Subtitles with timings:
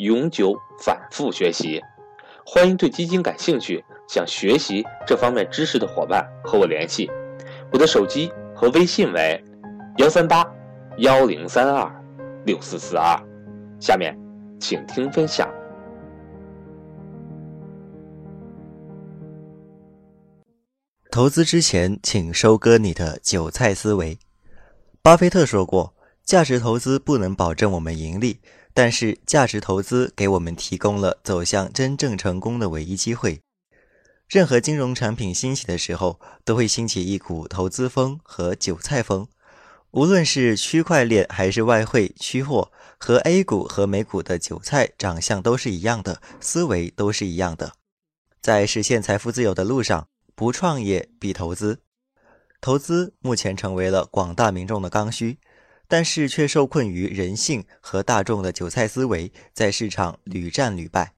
[0.00, 1.78] 永久反复学习。
[2.42, 7.10] 欢迎对基金感兴趣、想学习这方面知识的伙伴和我联系。
[7.70, 9.44] 我的手机和微信为
[9.98, 10.42] 幺三八
[10.98, 12.04] 幺零三二
[12.46, 13.14] 六四四二。
[13.78, 14.18] 下面，
[14.58, 15.46] 请听分享。
[21.10, 24.18] 投资之前，请收割你的韭菜思维。
[25.02, 28.40] 巴菲特说过：“价值投资不能保证我们盈利，
[28.72, 33.40] 但是价值投资给我们提供了走向真正成功的唯一机会。”
[34.28, 39.26] 任何金融产品兴起的时候，都会兴起一股投资风和韭菜风。
[39.90, 47.72] 无论是区块链还是外汇、期货，和 A 股和美股的韭菜长相都是一样的，思维都是一样的。
[48.40, 50.06] 在实现财富自由的路上。
[50.32, 51.82] 不创业必投资，
[52.62, 55.38] 投资目前成为了广大民众的刚需，
[55.90, 61.14] 但是却受困于人性和大众的韭菜思维，在市场屡战屡败。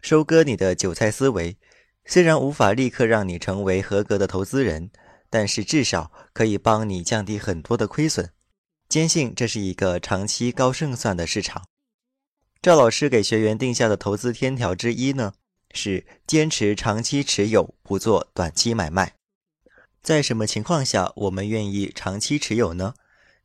[0.00, 1.56] 收割你的韭菜思维，
[2.06, 4.90] 虽然无法立刻让你成为合格的投资人，
[5.30, 8.32] 但是至少可以帮你降低很多的亏损。
[8.88, 11.64] 坚信这是一个长期高胜算的市场。
[12.60, 15.34] 赵老师给学员定下的投资天条之一呢？
[15.72, 19.14] 是坚持长期持有，不做短期买卖。
[20.02, 22.94] 在什么情况下我们愿意长期持有呢？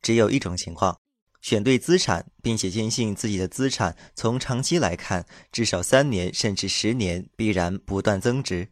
[0.06, 1.00] 只有一种情况：
[1.40, 8.68] 选对资产，并且坚信自己的资产从长期来看，至少三年甚至十年必然不断增值。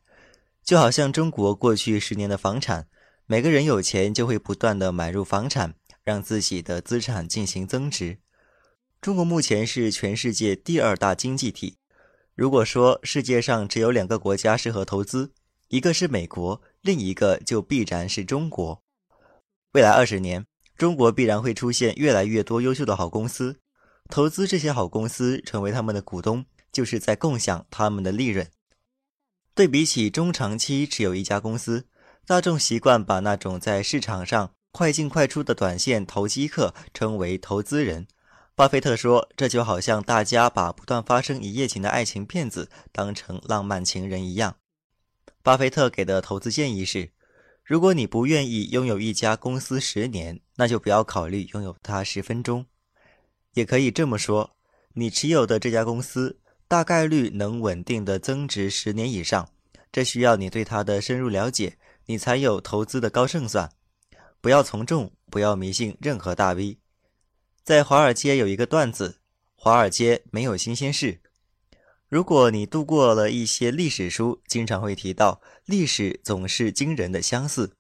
[0.62, 2.86] 就好像中国过去十年的房产，
[3.26, 8.18] 每个人有钱就会不断的买入房产，让自己的资产进行增值。
[9.00, 11.78] 中国目前是全世界第二大经济体。
[12.36, 15.32] 如果说世界上只有两个国家适合投资，
[15.66, 18.84] 一个是美国，另一个就必然是中国。
[19.72, 23.60] 未来二十年，中国必然会出现越来越多优秀的好公司，
[24.08, 28.48] 投资这些好公司，成为他们的股东，就是在共享他们的利润。
[29.54, 31.86] 对比起中长期持有一家公司，
[32.26, 38.08] 大众习惯把那种在市场上快进快出的短线投机客称为投资人。
[38.56, 44.56] 巴菲特说：“这就好像大家把不断发生一夜情的爱情骗子当成浪漫情人一样。”
[45.42, 47.10] 巴菲特给的投资建议是：
[47.64, 52.66] 如果你不愿意拥有一家公司十年，那就不要考虑拥有它十分钟。
[53.54, 54.54] 也可以这么说，
[54.92, 56.38] 你持有的这家公司
[56.68, 59.48] 大概率能稳定的增值十年以上，
[59.90, 63.72] 这需要你对它的深入了解，你才有投资的高胜算。
[64.42, 66.76] 不要从众，不要迷信任何大 V。
[67.62, 69.20] 在华尔街有一个段子：
[69.54, 71.18] 华尔街没有新鲜事。
[72.14, 77.74] 如果你读过了一些历史书，经常会提到历史总是惊人的相似。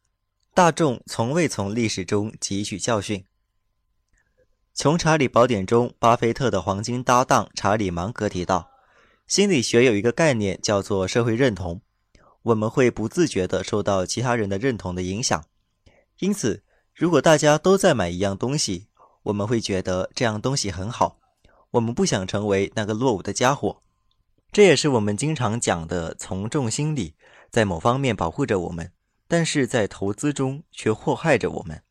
[0.52, 3.20] 大众从未从历史中汲取教训。
[4.74, 8.68] 《穷查理宝典》中，巴菲特的黄金搭档查理芒格提到，
[9.28, 11.80] 心理学有一个概念叫做社会认同。
[12.42, 15.44] 我们会不自觉地受到其他人的认同的影响，
[16.18, 18.88] 因此，如果大家都在买一样东西，
[19.22, 21.20] 我们会觉得这样东西很好，
[21.70, 23.83] 我们不想成为那个落伍的家伙。
[24.54, 27.16] 这也是我们经常讲的从众心理，
[27.50, 28.92] 在某方面保护着我们，
[29.26, 31.82] 但是在投资中却祸害着我们。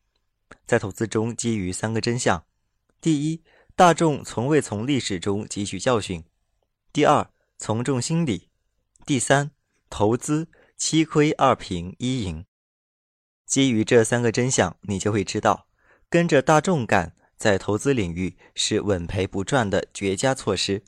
[0.66, 2.46] 在投资中，基于三个真相：
[3.02, 3.44] 第一，
[3.76, 6.22] 大众从未从历史中汲取教训；
[6.94, 8.48] 第二，从众心理；
[9.06, 9.52] 第三，
[9.90, 10.48] 投资
[10.78, 12.46] 七亏二平一赢。
[13.46, 15.68] 基于这三个真相，你就会知道，
[16.10, 17.14] 跟着大众干。
[17.36, 20.82] 在投资领域是稳赔不赚的绝佳措施。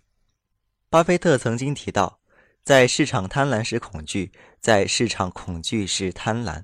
[0.89, 2.19] 巴菲特曾经提到，
[2.63, 6.63] 在市场贪婪时恐惧，在市场恐惧时贪婪。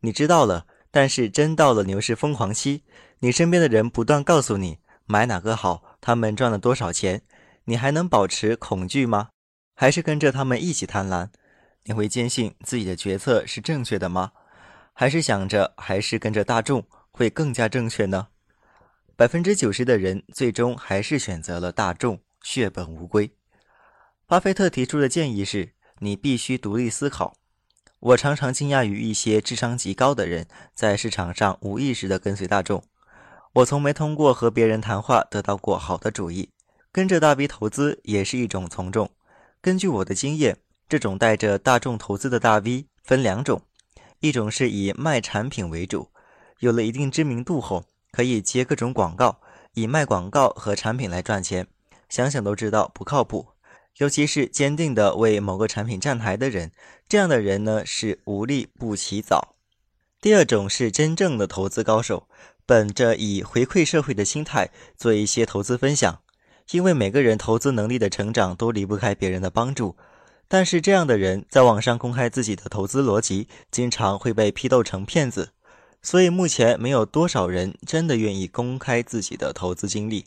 [0.00, 2.84] 你知道了，但是真到了牛市疯狂期，
[3.18, 7.22] 你身边的人不断告诉你买哪个好，他们赚了多少钱，
[7.64, 9.28] 你还能保持恐惧吗？
[9.74, 11.28] 还是跟着他们一起贪婪？
[11.84, 14.32] 你会坚信自己的决策是正确的吗？
[14.94, 18.28] 还是想着还是跟着大众会更加正确呢？
[19.16, 23.30] 百分之九十的人最终还是选择了大众，血本无归。
[24.30, 27.34] 巴菲特提出的建议是：你必须独立思考。
[27.98, 32.80] 我常常惊讶于一些智商极高的人在市场上无意识地跟随大众。
[33.54, 36.48] 我从没通过和别人谈话得到过好的主意。
[36.92, 39.10] 跟着大 V 投资也是一种从众，
[39.60, 40.56] 根据我的经验，
[40.88, 43.60] 这种带着大众投资的大 V 分两种，
[44.20, 46.08] 一种是以卖产品为主，
[46.60, 49.40] 有了一定知名度后，可以接各种广告，
[49.74, 51.66] 以卖广告和产品来赚钱，
[52.08, 53.48] 想想都知道不靠谱。
[54.00, 56.72] 尤其是坚定的为某个产品站台的人，
[57.06, 59.54] 这样的人呢是无利不起早。
[60.22, 62.26] 第二种是真正的投资高手，
[62.64, 66.20] 本着以回馈社会的心态做一些投资分享。
[66.70, 69.96] 因为每个人投资能力的成长都离不开别人的帮助，
[70.48, 75.50] 但是这样的人在网上公开自己的投资逻辑，经常会被批斗成骗子。
[76.00, 80.24] 所以目前没有多少人真的愿意公开自己的投资经历。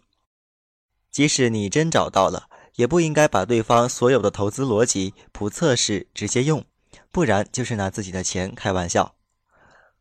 [1.09, 6.63] 即使你真找到了，也不应该把对方所有的投资逻辑不测试直接用，
[7.11, 9.15] 不然就是拿自己的钱开玩笑。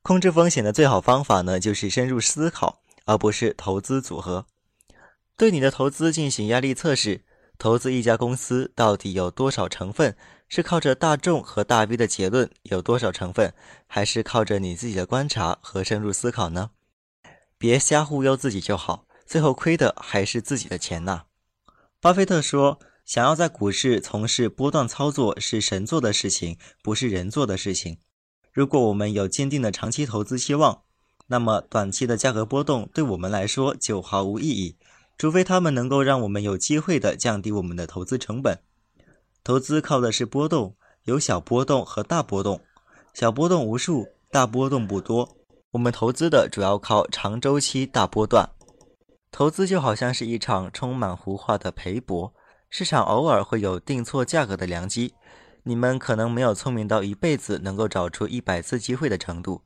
[0.03, 4.47] 控制风险的最好方法呢，就是深入思考，而不是投资组合。
[5.37, 7.25] 对你的投资进行压力测试，
[7.59, 10.17] 投资一家公司到底有多少成分
[10.49, 13.53] 是靠着大众和大 V 的结论，有多少成分
[13.87, 16.71] 还是靠着你自己的观察和深入思考呢？
[17.57, 21.23] 别瞎忽悠自己就好，最后亏的还是自己的钱呐。
[22.03, 27.99] 巴菲特说：“想要在股市从事波段操作是神做的事情，不是人做的事情。
[28.51, 30.83] 如果我们有坚定的长期投资期望，
[31.29, 34.77] 那么短期的价格波动对我们来说就毫无意义。”
[35.17, 38.59] 除非他们能够让我们有机会的降低我们的投资成本。
[39.45, 40.75] 投资靠的是波动，
[41.05, 42.61] 有小波动和大波动，
[43.15, 45.37] 小波动无数，大波动不多。
[45.71, 48.51] 我们投资的主要靠长周期大波段。
[49.33, 52.35] 投资就好像是一场充满胡话的赔博，
[52.69, 55.15] 市场偶尔会有定错价格的良机。
[55.63, 59.63] 你们可能没有聪明到一辈子能够找出一百次机会的程度。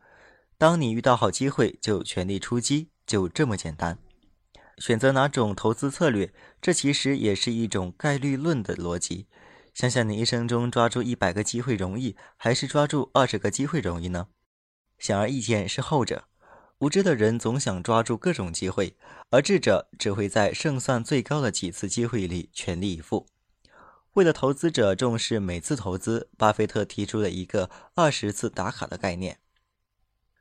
[0.56, 3.98] 当你遇到好机会，就全力出击，就这么简单。
[4.78, 6.32] 选择哪种投资策略，
[6.62, 9.26] 这其实也是一种概率论的逻辑。
[9.74, 14.28] 想想你一生中抓住一百个机会容易，还是抓住二十个机会容易呢？
[14.98, 16.28] 显而易见是后者。
[16.78, 18.96] 无知的人总想抓住各种机会，
[19.30, 23.26] 而智者只会在胜算最高的几次机会里全力以赴。
[24.14, 29.38] 为了投资者重视每次投资，巴菲特提出了一个二十次打卡的概念。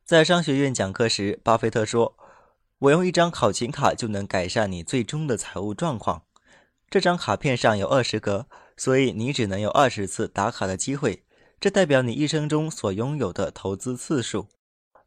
[0.04, 2.18] 在商学院讲课时，巴菲特说。
[2.80, 6.24] 我用一张考勤卡就能改善你最终的财务状况。
[6.90, 11.24] 这张卡片上有二十格，所以你只能有二十次打卡的机会。
[11.58, 14.50] 这代表你一生中所拥有的投资次数。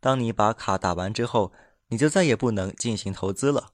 [0.00, 1.53] 当你把卡打完之后，
[1.89, 3.73] 你就再也不能进行投资了。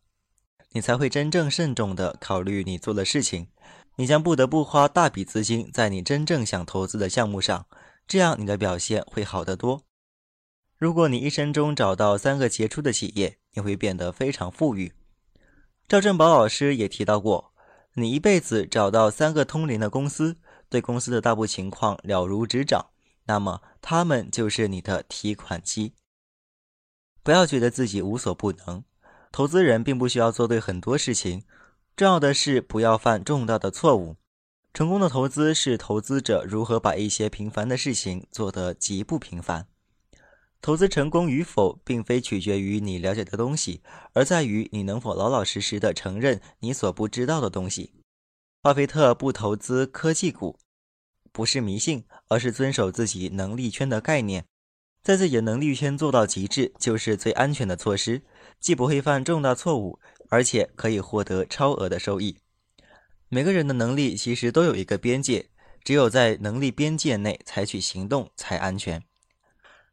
[0.70, 3.48] 你才会真正慎重地考虑你做的事情。
[3.96, 7.66] 你将不得不花大笔资金在你真正想投资的项目上，
[8.08, 9.82] 这样你的表现会好得多。
[10.76, 14.92] 如果你一生中找到三个杰出的企业，你会变得非常富裕。
[15.86, 17.52] 赵振宝老师也提到过，
[17.94, 20.38] 你一辈子找到三个通灵的公司，
[20.68, 22.86] 对公司的大部情况了如指掌，
[23.26, 25.94] 那么他们就是你的提款机。
[27.24, 28.84] 不要觉得自己无所不能，
[29.32, 31.42] 投资人并不需要做对很多事情，
[31.96, 34.16] 重要的是不要犯重大的错误。
[34.74, 39.66] 成功的投资是投资者如何把一些平凡的事情做得极不平凡。
[40.60, 43.80] 投资成功与否，并非取决于你了解的东西，
[44.12, 47.92] 而在于你能否老老实实的承认你所不知道的东西。
[48.60, 50.58] 巴菲特不投资科技股，
[51.32, 54.44] 不是迷信，而是遵守自己能力圈的概念，
[55.04, 58.22] 在自己的能力圈做到极致，就是最安全的措施，
[58.58, 62.38] 既不会犯重大错误，而且可以获得超额的收益。
[63.28, 65.50] 每个人的能力其实都有一个边界，
[65.84, 69.02] 只有在能力边界内采取行动才安全。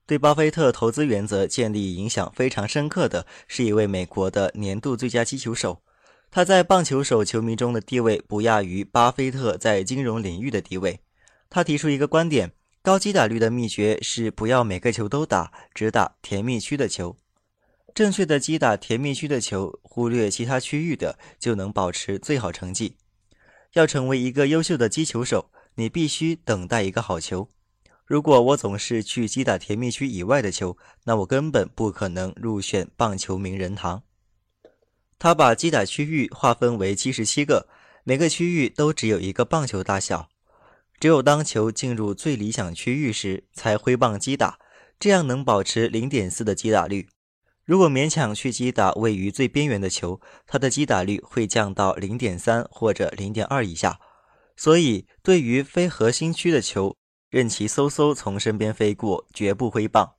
[0.05, 5.81] 对巴菲特投资原则建立影响非常深刻的是一位美国的年度最佳击球手，
[6.29, 11.01] 他在棒球手球迷中的地位不亚于巴菲特在金融领域的地位。
[11.49, 17.15] 他提出一个观点：高击打率的秘诀是不要每个球都打，只打甜蜜区的球。
[17.93, 22.95] 正确的击打甜蜜区的球，忽略其他区域的，就能保持最好成绩。
[23.73, 27.51] 要成为一个优秀的击球手，你必须等待一个好球。
[28.03, 34.01] 如果我总是去击打甜蜜区以外的球，那我根本不可能入选棒球名人堂。
[35.19, 37.67] 他把击打区域划分为七十七个，
[38.03, 40.30] 每个区域都只有一个棒球大小。
[41.01, 44.59] 只有当球进入最理想区域时，才挥棒击打，
[44.99, 47.09] 这样能保持零点四的击打率。
[47.65, 53.99] 如果勉强去击打位于最边缘的球，它的击打率会降到零点三或者零点二以下。
[54.55, 56.95] 所以，对于非核心区的球，
[57.31, 60.13] 任其嗖嗖从身边飞过，绝不挥棒。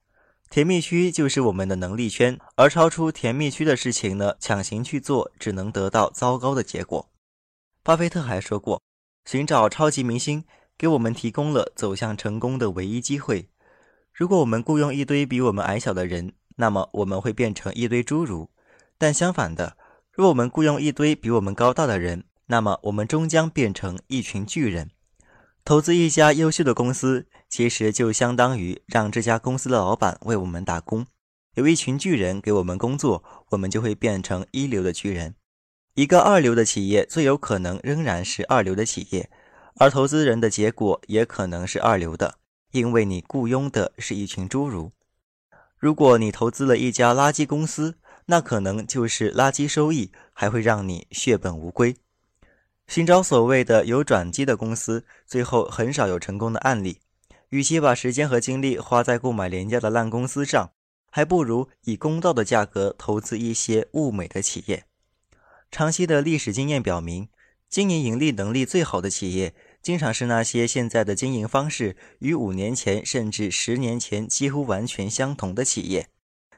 [0.50, 7.08] 甜蜜区就是我们的能力圈，而超出甜蜜区的事情呢，强行去做，只能得到糟糕的结果。
[7.84, 8.82] 巴菲特还说过，
[9.24, 10.44] 寻找超级明星，
[10.76, 13.48] 给我们提供了走向成功的唯一机会。
[14.12, 18.50] 如果我们雇佣一堆比我们矮小的人，那么我们会变成一堆侏儒；
[18.98, 19.76] 但相反的，
[20.10, 24.90] 若我们雇佣一堆比我们高大的人，那么我们终将变成一群巨人。
[25.64, 31.06] 投资一家优秀的公司，其实就相当于让这家公司的老板为我们打工。
[31.54, 35.36] 有一群巨人给我们工作，我们就会变成一流的巨人。
[35.94, 39.30] 一个二流的企业最有可能仍然是二流的企业，
[39.76, 42.36] 而投资人的结果也可能是二流的，
[42.70, 44.92] 因为你雇佣的是一群侏儒。
[45.78, 51.96] 如果你投资了一家垃圾公司，那可能就是垃圾收益，还会让你血本无归。
[52.86, 57.00] 寻找所谓的有转机的公司，最后很少有成功的案例。
[57.48, 60.70] 与其把时间和精力花在购买廉价的烂公司上，
[61.10, 64.84] 还不如以公道的价格投资一些物美的企业。
[65.70, 67.28] 长期的历史经验表明，
[67.72, 76.10] 经营盈利能力最好的企业，经常是那些现在的经营方式与五年前甚至十年前几乎完全相同的企业。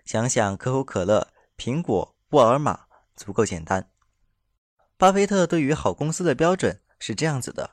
[0.04, 3.88] 想想可口可乐、苹果、沃尔玛，足够简单。
[4.96, 7.70] 巴菲特对于好公司的标准是这样子的：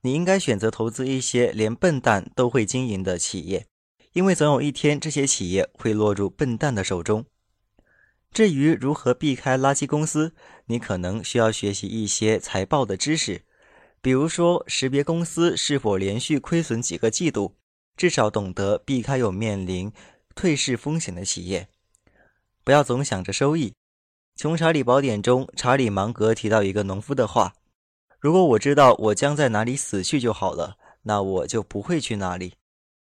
[0.00, 3.66] 你应该选择投资一些连笨蛋都会经营的企业，
[4.14, 7.26] 因为总有一天这些企业会落入笨蛋的手中。
[8.32, 10.32] 至于如何避开垃圾公司，
[10.66, 13.42] 你可能需要学习一些财报的知识，
[14.00, 17.56] 比如说识别公司是否连续亏损几个季度，
[17.96, 19.92] 至少懂得避开有面临
[20.34, 21.68] 退市风险的企业。
[22.62, 23.68] 不要总想着收益。
[24.40, 27.52] 《穷查理宝典》中，查理芒格提到一个农夫的话
[28.20, 32.54] ：“如果我知道我将在哪里死去就好了，那我就不会去那里。”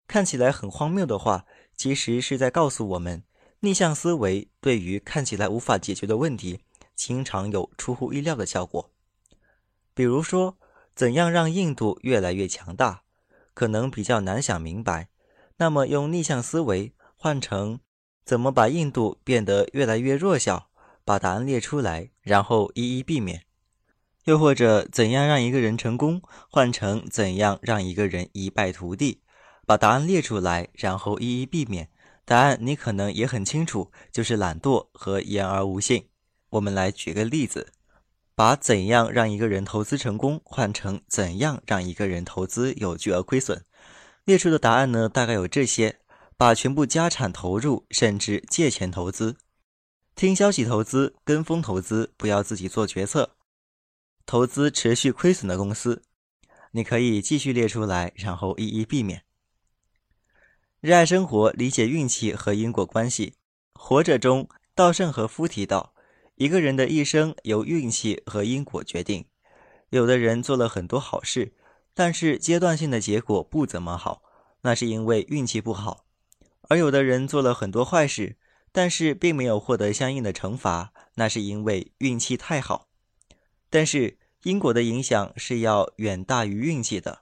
[0.08, 3.24] 看起来很荒谬的话，其实是在告诉我们。
[3.63, 6.62] 逆向思维对于看起来无法解决的问题，
[6.96, 8.89] 经常有出乎意料的效果。
[9.94, 10.58] 比如说，
[10.96, 13.03] 怎样让印度越来越强大，
[13.53, 15.10] 可能比较难想明白。
[15.58, 17.80] 那么，用逆向思维换成
[18.25, 20.72] 怎么把印度变得越来越弱小，
[21.06, 23.44] 把答案列出来，然后一一避免。
[24.24, 29.22] 又或者，怎样让一个人成功，换成怎样让一个人一败涂地，
[29.68, 31.91] 把答案列出来，然后一一避免。
[32.32, 36.08] 答案你可能也很清楚，就是懒惰和言而无信。
[36.52, 37.74] 我们来举个例子，
[38.36, 43.66] 把怎样让一个人投资成功换成怎样让一个人投资有巨额亏损，
[44.24, 46.00] 列出的答案呢，大概有这些：
[46.38, 49.34] 把全部家产投入，甚至借钱投资；
[50.16, 53.32] 听消息投资，跟风投资，不要自己做决策；
[54.26, 56.02] 投资持续亏损的公司。
[56.72, 59.22] 你可以继续列出来，然后一一避免。
[60.82, 63.36] 热爱生活，理解运气和因果关系。
[63.76, 65.94] 活着中，稻盛和夫提到，
[66.38, 69.24] 一个人的一生由运气和因果决定。
[69.92, 71.54] 有的人做了很多好事，
[71.94, 74.24] 但是阶段性的结果不怎么好，
[74.62, 76.06] 那是因为运气不好；
[76.62, 78.38] 而有的人做了很多坏事，
[78.72, 82.88] 但是并没有获得相应的惩罚，那是因为运气太好。
[83.70, 87.20] 但是因果的影响是要远大于运气的，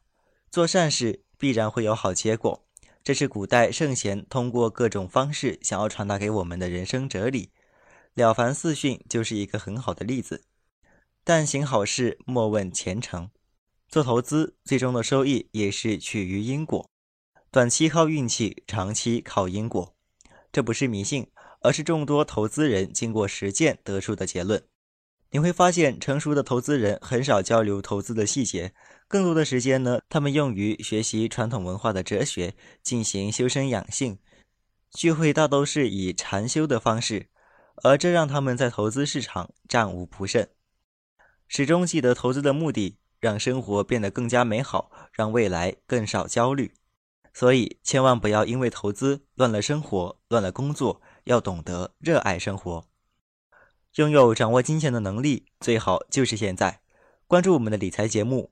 [0.49, 2.63] 做善事必然会有好结果。
[3.03, 7.45] 这是古代圣贤通过各种方式想要传达给我们的人生哲理，
[8.13, 10.43] 《了凡四训》就是一个很好的例子。
[11.23, 13.29] 但行好事，莫问前程。
[13.87, 16.89] 做投资，最终的收益也是取于因果，
[17.49, 19.95] 短期靠运气，长期靠因果。
[20.51, 21.27] 这不是迷信，
[21.61, 24.63] 而是众多投资人经过实践得出的结论。
[25.31, 28.73] 你会发现，成熟的投资人很少交流投资的细节，
[29.09, 34.19] 更多的时间呢，他们用于学习传统文化的哲学，进行修身养性。
[34.91, 37.27] 聚会大都是以禅修的方式，
[37.83, 40.47] 而这让他们在投资市场战无不胜。
[41.47, 46.75] 始终记得投资的目的，让生活变得更加美好，让未来更少焦虑。
[47.33, 52.85] 所以，千万不要因为投资乱了生活，乱了工作，要懂得热爱生活。
[53.95, 56.81] 拥有掌握金钱的能力，最好就是现在。
[57.25, 58.51] 关注我们的理财节目，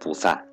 [0.00, 0.49] 不散。